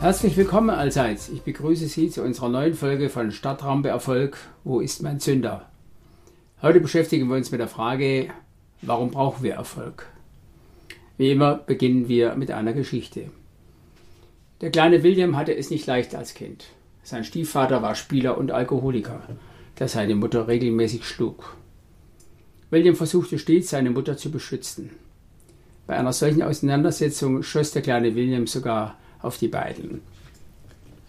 [0.00, 1.28] Herzlich willkommen allseits.
[1.28, 4.38] Ich begrüße Sie zu unserer neuen Folge von Stadtrampe Erfolg.
[4.64, 5.68] Wo ist mein Zünder?
[6.62, 8.30] Heute beschäftigen wir uns mit der Frage,
[8.80, 10.06] warum brauchen wir Erfolg?
[11.18, 13.26] Wie immer beginnen wir mit einer Geschichte.
[14.62, 16.68] Der kleine William hatte es nicht leicht als Kind.
[17.02, 19.20] Sein Stiefvater war Spieler und Alkoholiker,
[19.78, 21.56] der seine Mutter regelmäßig schlug.
[22.70, 24.92] William versuchte stets, seine Mutter zu beschützen.
[25.86, 30.02] Bei einer solchen Auseinandersetzung schoss der kleine William sogar auf die beiden.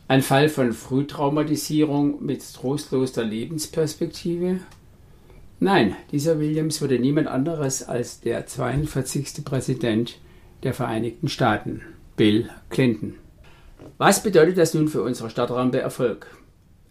[0.07, 4.59] Ein Fall von Frühtraumatisierung mit trostloser Lebensperspektive?
[5.59, 9.45] Nein, dieser Williams wurde niemand anderes als der 42.
[9.45, 10.19] Präsident
[10.63, 11.81] der Vereinigten Staaten,
[12.17, 13.15] Bill Clinton.
[13.97, 16.27] Was bedeutet das nun für unsere Stadtrampe Erfolg?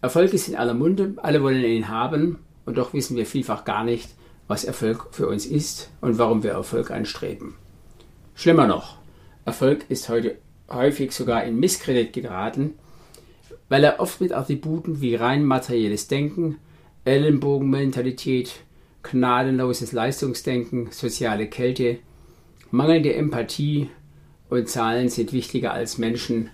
[0.01, 3.83] Erfolg ist in aller Munde, alle wollen ihn haben, und doch wissen wir vielfach gar
[3.83, 4.09] nicht,
[4.47, 7.55] was Erfolg für uns ist und warum wir Erfolg anstreben.
[8.33, 8.97] Schlimmer noch,
[9.45, 10.37] Erfolg ist heute
[10.73, 12.75] häufig sogar in Misskredit geraten,
[13.69, 16.57] weil er oft mit Attributen wie rein materielles Denken,
[17.05, 18.61] Ellenbogenmentalität,
[19.03, 21.99] gnadenloses Leistungsdenken, soziale Kälte,
[22.69, 23.89] mangelnde Empathie
[24.49, 26.49] und Zahlen sind wichtiger als Menschen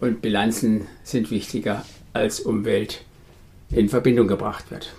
[0.00, 3.04] und Bilanzen sind wichtiger als Umwelt
[3.70, 4.94] in Verbindung gebracht wird.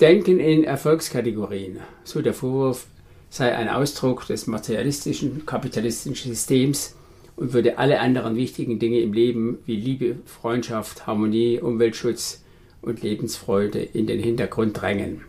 [0.00, 2.86] Denken in Erfolgskategorien, so der Vorwurf
[3.34, 6.94] sei ein Ausdruck des materialistischen, kapitalistischen Systems
[7.34, 12.44] und würde alle anderen wichtigen Dinge im Leben wie Liebe, Freundschaft, Harmonie, Umweltschutz
[12.80, 15.22] und Lebensfreude in den Hintergrund drängen.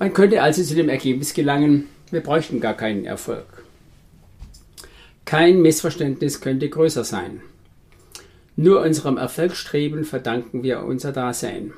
[0.00, 3.46] Man könnte also zu dem Ergebnis gelangen, wir bräuchten gar keinen Erfolg.
[5.24, 7.42] Kein Missverständnis könnte größer sein.
[8.56, 11.72] Nur unserem Erfolgsstreben verdanken wir unser Dasein.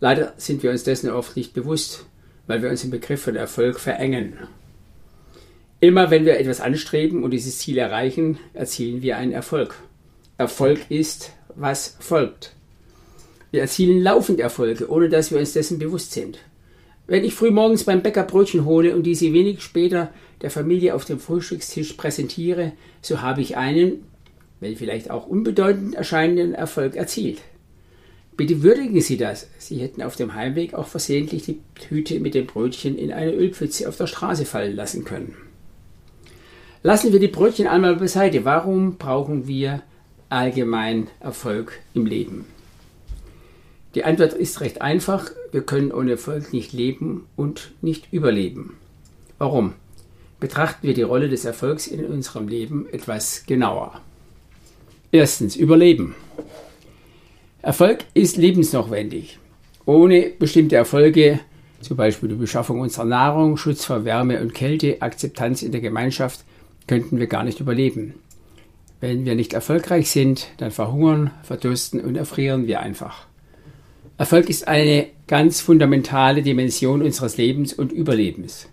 [0.00, 2.06] Leider sind wir uns dessen oft nicht bewusst
[2.46, 4.34] weil wir uns im Begriff von Erfolg verengen.
[5.80, 9.74] Immer wenn wir etwas anstreben und dieses Ziel erreichen, erzielen wir einen Erfolg.
[10.38, 12.54] Erfolg ist, was folgt.
[13.50, 16.38] Wir erzielen laufend Erfolge, ohne dass wir uns dessen bewusst sind.
[17.06, 21.04] Wenn ich früh morgens beim Bäcker Brötchen hole und diese wenig später der Familie auf
[21.04, 24.06] dem Frühstückstisch präsentiere, so habe ich einen,
[24.60, 27.42] wenn vielleicht auch unbedeutend erscheinenden Erfolg erzielt.
[28.36, 29.48] Bitte würdigen Sie das.
[29.58, 33.88] Sie hätten auf dem Heimweg auch versehentlich die Tüte mit dem Brötchen in eine Ölpfütze
[33.88, 35.36] auf der Straße fallen lassen können.
[36.82, 38.44] Lassen wir die Brötchen einmal beiseite.
[38.44, 39.82] Warum brauchen wir
[40.30, 42.46] allgemein Erfolg im Leben?
[43.94, 45.30] Die Antwort ist recht einfach.
[45.52, 48.78] Wir können ohne Erfolg nicht leben und nicht überleben.
[49.38, 49.74] Warum?
[50.40, 54.00] Betrachten wir die Rolle des Erfolgs in unserem Leben etwas genauer.
[55.12, 56.14] Erstens Überleben.
[57.62, 59.38] Erfolg ist lebensnotwendig.
[59.86, 61.38] Ohne bestimmte Erfolge,
[61.80, 66.40] zum Beispiel die Beschaffung unserer Nahrung, Schutz vor Wärme und Kälte, Akzeptanz in der Gemeinschaft,
[66.88, 68.14] könnten wir gar nicht überleben.
[69.00, 73.26] Wenn wir nicht erfolgreich sind, dann verhungern, verdursten und erfrieren wir einfach.
[74.18, 78.68] Erfolg ist eine ganz fundamentale Dimension unseres Lebens und Überlebens.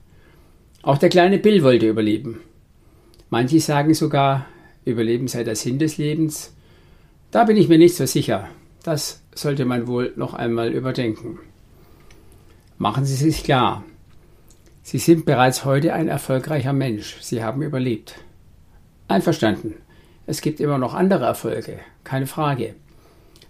[0.81, 2.41] Auch der kleine Bill wollte überleben.
[3.29, 4.47] Manche sagen sogar,
[4.83, 6.55] Überleben sei der Sinn des Lebens.
[7.29, 8.49] Da bin ich mir nicht so sicher.
[8.83, 11.39] Das sollte man wohl noch einmal überdenken.
[12.77, 13.83] Machen Sie sich klar,
[14.91, 17.17] Sie sind bereits heute ein erfolgreicher Mensch.
[17.21, 18.15] Sie haben überlebt.
[19.07, 19.75] Einverstanden.
[20.25, 22.73] Es gibt immer noch andere Erfolge, keine Frage.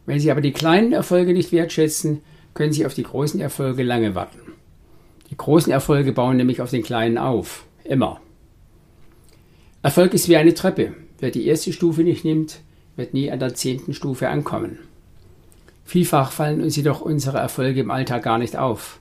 [0.05, 2.23] Wenn Sie aber die kleinen Erfolge nicht wertschätzen,
[2.53, 4.51] können Sie auf die großen Erfolge lange warten.
[5.29, 7.63] Die großen Erfolge bauen nämlich auf den kleinen auf.
[7.85, 8.19] Immer.
[9.81, 10.93] Erfolg ist wie eine Treppe.
[11.19, 12.59] Wer die erste Stufe nicht nimmt,
[12.97, 14.79] wird nie an der zehnten Stufe ankommen.
[15.89, 18.99] Vielfach fallen uns jedoch unsere Erfolge im Alltag gar nicht auf.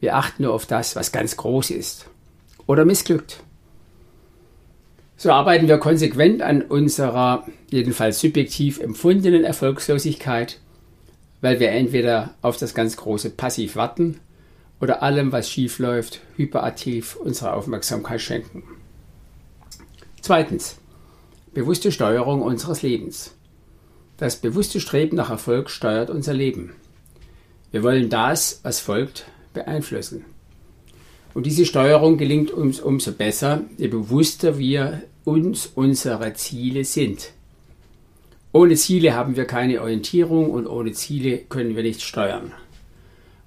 [0.00, 2.08] Wir achten nur auf das, was ganz groß ist
[2.66, 3.44] oder missglückt.
[5.18, 10.58] So arbeiten wir konsequent an unserer jedenfalls subjektiv empfundenen Erfolgslosigkeit,
[11.42, 14.18] weil wir entweder auf das ganz große passiv warten
[14.80, 18.62] oder allem, was schief läuft, hyperaktiv unsere Aufmerksamkeit schenken.
[20.22, 20.78] Zweitens.
[21.52, 23.34] Bewusste Steuerung unseres Lebens.
[24.22, 26.74] Das bewusste Streben nach Erfolg steuert unser Leben.
[27.72, 30.24] Wir wollen das, was folgt, beeinflussen.
[31.34, 37.32] Und diese Steuerung gelingt uns umso besser, je bewusster wir uns unsere Ziele sind.
[38.52, 42.52] Ohne Ziele haben wir keine Orientierung und ohne Ziele können wir nicht steuern.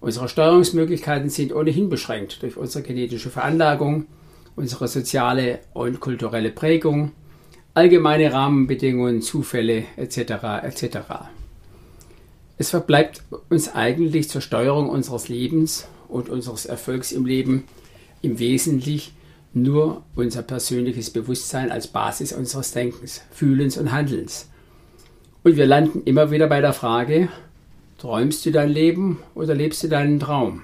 [0.02, 4.08] Unsere Steuerungsmöglichkeiten sind ohnehin beschränkt durch unsere genetische Veranlagung,
[4.58, 7.14] unsere soziale und kulturelle Prägung,
[7.76, 10.64] allgemeine Rahmenbedingungen, Zufälle etc.
[10.64, 10.98] etc.
[12.58, 17.66] Es verbleibt uns eigentlich zur Steuerung unseres Lebens und unseres Erfolgs im Leben
[18.22, 19.14] im Wesentlichen
[19.54, 24.50] nur unser persönliches Bewusstsein als Basis unseres Denkens, Fühlens und Handelns.
[25.44, 27.30] Und wir landen immer wieder bei der Frage,
[27.98, 30.62] träumst du dein Leben oder lebst du deinen Traum?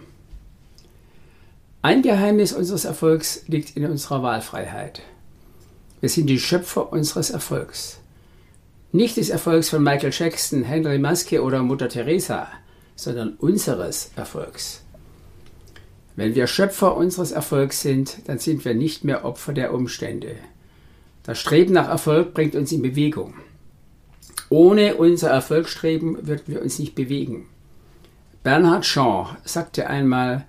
[1.81, 5.01] Ein Geheimnis unseres Erfolgs liegt in unserer Wahlfreiheit.
[6.01, 7.99] Wir sind die Schöpfer unseres Erfolgs.
[8.91, 12.47] Nicht des Erfolgs von Michael Jackson, Henry Maske oder Mutter Teresa,
[12.95, 14.83] sondern unseres Erfolgs.
[16.15, 20.35] Wenn wir Schöpfer unseres Erfolgs sind, dann sind wir nicht mehr Opfer der Umstände.
[21.23, 23.35] Das Streben nach Erfolg bringt uns in Bewegung.
[24.49, 27.47] Ohne unser Erfolgsstreben würden wir uns nicht bewegen.
[28.43, 30.45] Bernhard Shaw sagte einmal,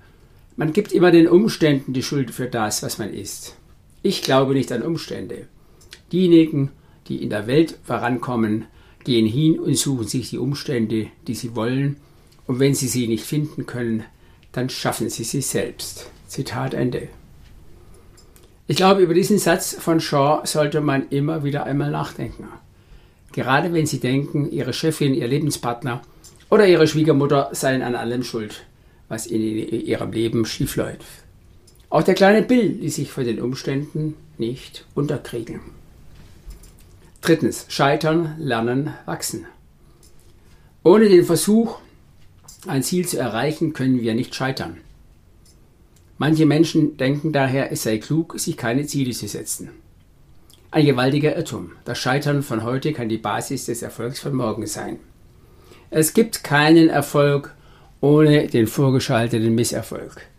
[0.57, 3.57] man gibt immer den Umständen die Schuld für das, was man ist.
[4.03, 5.47] Ich glaube nicht an Umstände.
[6.11, 6.71] Diejenigen,
[7.09, 8.67] die in der Welt vorankommen,
[9.05, 11.97] gehen hin und suchen sich die Umstände, die sie wollen,
[12.47, 14.05] und wenn sie sie nicht finden können,
[14.51, 16.11] dann schaffen sie sie selbst.
[16.27, 17.09] Zitat Ende.
[18.67, 22.49] Ich glaube, über diesen Satz von Shaw sollte man immer wieder einmal nachdenken.
[23.33, 26.03] Gerade wenn Sie denken, Ihre Chefin, Ihr Lebenspartner
[26.51, 28.65] oder Ihre Schwiegermutter seien an allem schuld,
[29.09, 31.01] was in Ihrem Leben schiefläuft.
[31.93, 35.61] Auch der kleine Bill ließ sich von den Umständen nicht unterkriegen.
[37.21, 39.45] Drittens, scheitern, lernen, wachsen.
[40.85, 41.81] Ohne den Versuch,
[42.67, 44.79] ein Ziel zu erreichen, können wir nicht scheitern.
[46.17, 49.69] Manche Menschen denken daher, es sei klug, sich keine Ziele zu setzen.
[50.71, 51.73] Ein gewaltiger Irrtum.
[51.85, 54.99] Das Scheitern von heute kann die Basis des Erfolgs von morgen sein.
[55.91, 57.55] Es gibt keinen Erfolg
[58.01, 60.32] ohne den vorgeschalteten Misserfolg.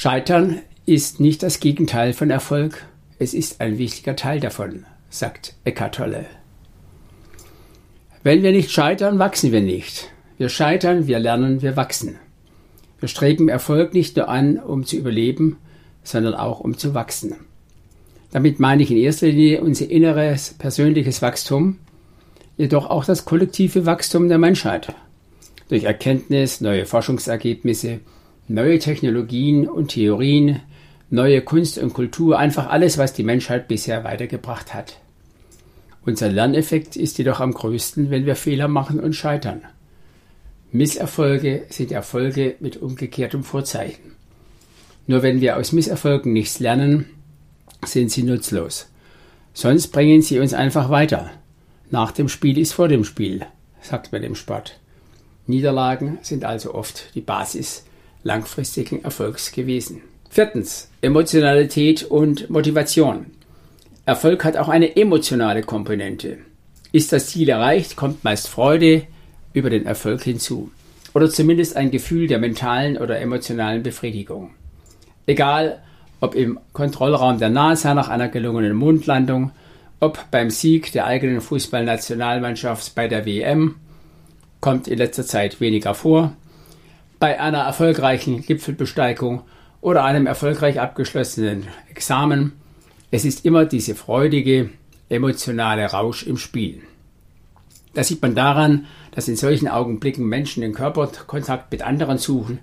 [0.00, 2.86] Scheitern ist nicht das Gegenteil von Erfolg,
[3.18, 6.26] es ist ein wichtiger Teil davon, sagt Eckhart Tolle.
[8.22, 10.08] Wenn wir nicht scheitern, wachsen wir nicht.
[10.36, 12.14] Wir scheitern, wir lernen, wir wachsen.
[13.00, 15.56] Wir streben Erfolg nicht nur an, um zu überleben,
[16.04, 17.34] sondern auch um zu wachsen.
[18.30, 21.80] Damit meine ich in erster Linie unser inneres persönliches Wachstum,
[22.56, 24.94] jedoch auch das kollektive Wachstum der Menschheit.
[25.68, 27.98] Durch Erkenntnis, neue Forschungsergebnisse,
[28.48, 30.60] neue Technologien und Theorien,
[31.10, 34.98] neue Kunst und Kultur, einfach alles, was die Menschheit bisher weitergebracht hat.
[36.04, 39.62] Unser Lerneffekt ist jedoch am größten, wenn wir Fehler machen und scheitern.
[40.72, 44.16] Misserfolge sind Erfolge mit umgekehrtem Vorzeichen.
[45.06, 47.06] Nur wenn wir aus Misserfolgen nichts lernen,
[47.84, 48.90] sind sie nutzlos.
[49.54, 51.30] Sonst bringen sie uns einfach weiter.
[51.90, 53.44] Nach dem Spiel ist vor dem Spiel,
[53.80, 54.78] sagt man im Sport.
[55.46, 57.84] Niederlagen sind also oft die Basis
[58.28, 60.02] langfristigen Erfolgs gewesen.
[60.30, 60.88] Viertens.
[61.00, 63.26] Emotionalität und Motivation.
[64.04, 66.38] Erfolg hat auch eine emotionale Komponente.
[66.92, 69.02] Ist das Ziel erreicht, kommt meist Freude
[69.52, 70.70] über den Erfolg hinzu.
[71.14, 74.50] Oder zumindest ein Gefühl der mentalen oder emotionalen Befriedigung.
[75.26, 75.82] Egal,
[76.20, 79.50] ob im Kontrollraum der NASA nach einer gelungenen Mondlandung,
[80.00, 83.76] ob beim Sieg der eigenen Fußballnationalmannschaft bei der WM,
[84.60, 86.36] kommt in letzter Zeit weniger vor,
[87.18, 89.42] bei einer erfolgreichen Gipfelbesteigung
[89.80, 92.52] oder einem erfolgreich abgeschlossenen Examen.
[93.10, 94.70] Es ist immer diese freudige,
[95.08, 96.82] emotionale Rausch im Spiel.
[97.94, 102.60] Das sieht man daran, dass in solchen Augenblicken Menschen den Körperkontakt mit anderen suchen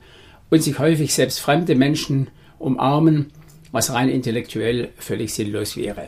[0.50, 3.32] und sich häufig selbst fremde Menschen umarmen
[3.76, 6.08] was rein intellektuell völlig sinnlos wäre.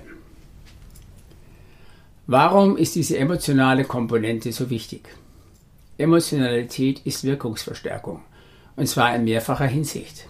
[2.25, 5.09] Warum ist diese emotionale Komponente so wichtig?
[5.97, 8.21] Emotionalität ist Wirkungsverstärkung,
[8.77, 10.27] und zwar in mehrfacher Hinsicht.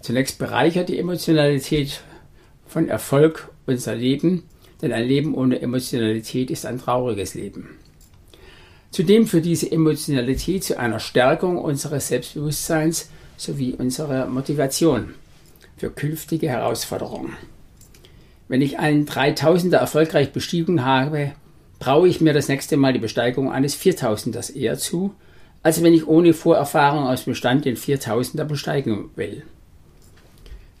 [0.00, 2.00] Zunächst bereichert die Emotionalität
[2.66, 4.44] von Erfolg unser Leben,
[4.80, 7.76] denn ein Leben ohne Emotionalität ist ein trauriges Leben.
[8.90, 15.14] Zudem führt diese Emotionalität zu einer Stärkung unseres Selbstbewusstseins sowie unserer Motivation
[15.76, 17.36] für künftige Herausforderungen.
[18.48, 21.32] Wenn ich einen 3000er erfolgreich bestiegen habe,
[21.80, 25.14] traue ich mir das nächste Mal die Besteigung eines 4000ers eher zu,
[25.68, 29.42] als wenn ich ohne Vorerfahrung aus dem Stand den 4000er besteigen will.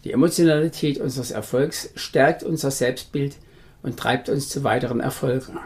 [0.04, 3.36] Die Emotionalität unseres Erfolgs stärkt unser Selbstbild
[3.82, 5.58] und treibt uns zu weiteren Erfolgen.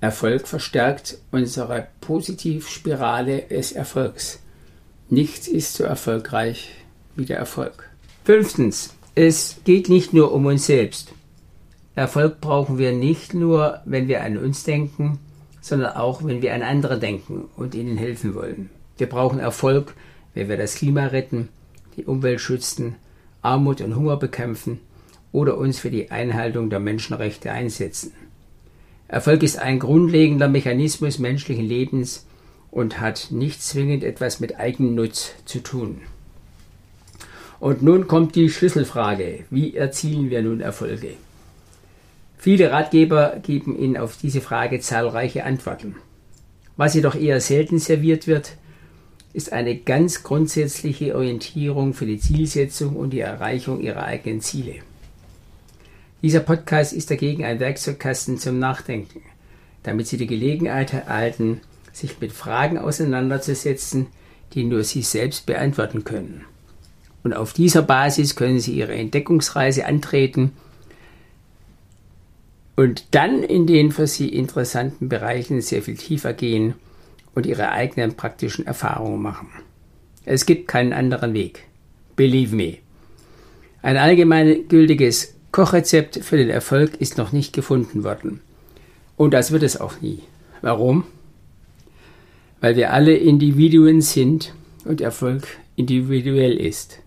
[0.00, 4.38] Erfolg verstärkt unsere Positivspirale des Erfolgs.
[5.10, 6.70] Nichts ist so erfolgreich
[7.16, 7.90] wie der Erfolg.
[8.24, 11.12] Fünftens, es geht nicht nur um uns selbst.
[11.94, 15.18] Erfolg brauchen wir nicht nur, wenn wir an uns denken,
[15.70, 18.70] sondern auch, wenn wir an andere denken und ihnen helfen wollen.
[18.98, 19.94] Wir brauchen Erfolg,
[20.34, 21.48] wenn wir das Klima retten,
[21.96, 22.96] die Umwelt schützen,
[23.40, 24.80] Armut und Hunger bekämpfen
[25.32, 28.12] oder uns für die Einhaltung der Menschenrechte einsetzen.
[29.06, 32.26] Erfolg ist ein grundlegender Mechanismus menschlichen Lebens
[32.72, 36.00] und hat nicht zwingend etwas mit Eigennutz zu tun.
[37.60, 41.14] Und nun kommt die Schlüsselfrage, wie erzielen wir nun Erfolge?
[42.40, 45.96] Viele Ratgeber geben Ihnen auf diese Frage zahlreiche Antworten.
[46.78, 48.52] Was jedoch eher selten serviert wird,
[49.34, 54.76] ist eine ganz grundsätzliche Orientierung für die Zielsetzung und die Erreichung ihrer eigenen Ziele.
[56.22, 59.20] Dieser Podcast ist dagegen ein Werkzeugkasten zum Nachdenken,
[59.82, 61.60] damit Sie die Gelegenheit erhalten,
[61.92, 64.06] sich mit Fragen auseinanderzusetzen,
[64.54, 66.46] die nur Sie selbst beantworten können.
[67.22, 70.52] Und auf dieser Basis können Sie Ihre Entdeckungsreise antreten
[72.76, 76.74] und dann in den für Sie interessanten Bereichen sehr viel tiefer gehen
[77.34, 79.48] und Ihre eigenen praktischen Erfahrungen machen.
[80.24, 81.66] Es gibt keinen anderen Weg.
[82.16, 82.78] Believe me.
[83.82, 88.40] Ein allgemeingültiges Kochrezept für den Erfolg ist noch nicht gefunden worden.
[89.16, 90.20] Und das wird es auch nie.
[90.62, 91.04] Warum?
[92.60, 95.46] Weil wir alle Individuen sind und Erfolg
[95.76, 97.00] individuell ist.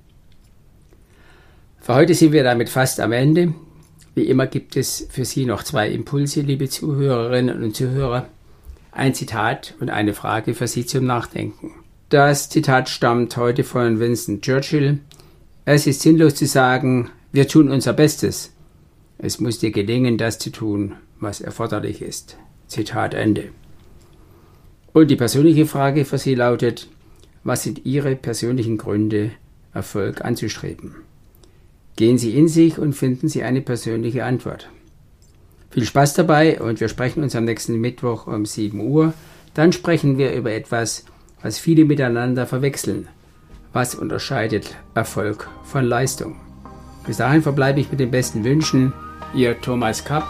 [1.79, 3.53] Für heute sind wir damit fast am Ende.
[4.15, 8.27] Wie immer gibt es für Sie noch zwei Impulse, liebe Zuhörerinnen und Zuhörer.
[8.91, 11.72] Ein Zitat und eine Frage für Sie zum Nachdenken.
[12.10, 15.00] Das Zitat stammt heute von Winston Churchill.
[15.65, 18.53] Es ist sinnlos zu sagen, wir tun unser Bestes.
[19.17, 22.38] Es muss dir gelingen, das zu tun, was erforderlich ist.
[22.67, 23.50] Zitat Ende.
[24.91, 26.88] Und die persönliche Frage für Sie lautet,
[27.43, 29.32] was sind Ihre persönlichen Gründe,
[29.74, 30.93] Erfolg anzustreben?
[31.95, 34.69] Gehen Sie in sich und finden Sie eine persönliche Antwort.
[35.69, 39.13] Viel Spaß dabei und wir sprechen uns am nächsten Mittwoch um 7 Uhr.
[39.53, 41.05] Dann sprechen wir über etwas,
[41.41, 43.07] was viele miteinander verwechseln.
[43.73, 46.35] Was unterscheidet Erfolg von Leistung?
[47.05, 48.93] Bis dahin verbleibe ich mit den besten Wünschen.
[49.33, 50.29] Ihr Thomas Kapp